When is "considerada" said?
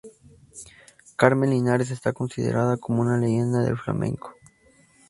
2.11-2.75